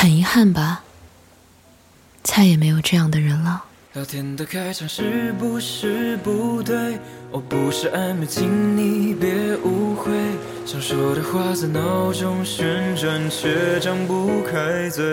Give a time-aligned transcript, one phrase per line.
[0.00, 0.82] 很遗憾吧，
[2.22, 3.62] 再也没有这样的人了。
[3.92, 6.98] 聊天的开场是不是不对？
[7.30, 10.10] 我不是暧昧，请你别误会。
[10.64, 15.04] 想说的话在脑中旋转，却张不开嘴。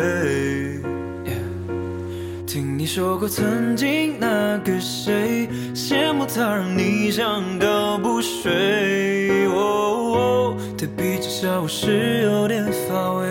[2.48, 9.48] 听你说过曾经那个谁，羡慕他让你想到不睡。
[9.48, 13.28] 哦，对比之下我是有点乏味。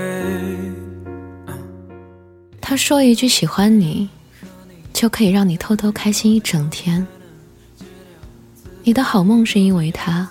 [2.69, 4.09] 他说一句喜欢你。
[4.93, 7.07] 就可以让你偷偷开心一整天。
[8.83, 10.27] 你的好梦是因为他，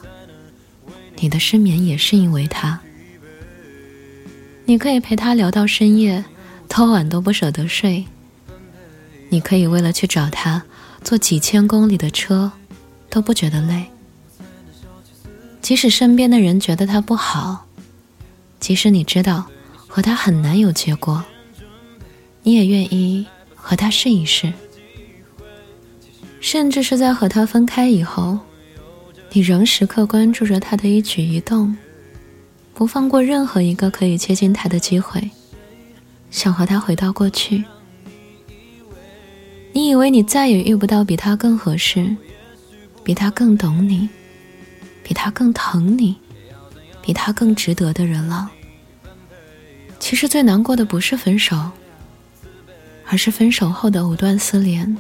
[1.18, 2.78] 你的失眠也是因为他。
[4.66, 6.26] 你可以陪他聊到深夜，
[6.68, 8.04] 多晚都不舍得睡。
[9.30, 10.64] 你可以为了去找他，
[11.04, 12.52] 坐几千公里的车，
[13.08, 13.86] 都不觉得累。
[15.62, 17.68] 即使身边的人觉得他不好，
[18.60, 19.46] 即使你知道
[19.88, 21.24] 和他很难有结果，
[22.46, 23.26] 你也愿意。
[23.68, 24.54] 和他试一试，
[26.40, 28.38] 甚至是在和他分开以后，
[29.32, 31.76] 你仍时刻关注着他的一举一动，
[32.76, 35.32] 不放过任何一个可以接近他的机会，
[36.30, 37.64] 想和他回到过去。
[39.74, 42.16] 你以为你再也遇不到比他更合适、
[43.04, 44.08] 比他更懂你、
[45.04, 46.16] 比他更疼你、
[47.02, 48.52] 比他更值得的人了。
[50.00, 51.58] 其实最难过的不是分手。
[53.08, 54.98] 而是分手后的藕断丝连，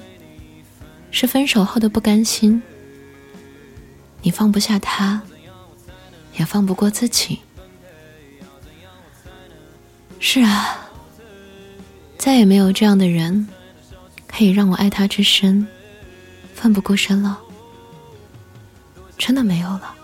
[1.11, 2.61] 是分手后的不甘心。
[4.21, 5.21] 你放不下他，
[6.37, 7.39] 也放不过自己。
[10.19, 10.89] 是啊，
[12.17, 13.47] 再也没有这样的人，
[14.27, 15.67] 可以让我爱他之深，
[16.53, 17.39] 奋不顾身了。
[19.17, 19.95] 真的没有了。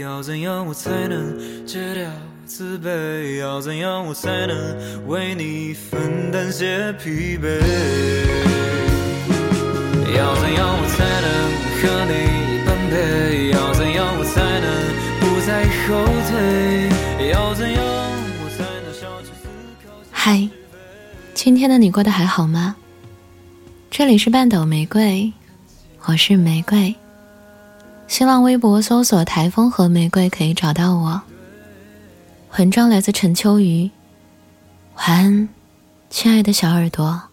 [0.00, 2.10] 要怎样我才能戒掉
[2.46, 3.38] 自卑？
[3.40, 7.60] 要怎样我才能为你分担些疲惫？
[10.16, 11.28] 要怎样我才能
[11.78, 12.12] 和你
[12.64, 13.50] 般配？
[13.50, 14.68] 要怎样我才能
[15.20, 15.88] 不再后
[16.28, 17.30] 退？
[17.30, 17.78] 要怎样
[18.42, 19.46] 我才能笑着思
[19.84, 19.86] 考？
[20.10, 20.48] 嗨，
[21.34, 22.76] 今天的你过得还好吗？
[23.90, 25.32] 这里是半斗玫瑰，
[26.04, 26.94] 我是玫瑰。
[28.08, 31.20] 新浪微博搜索“台风和玫瑰”可以找到我。
[32.58, 33.90] 文章来自陈秋雨，
[34.96, 35.48] 晚安，
[36.08, 37.27] 亲爱的小耳朵。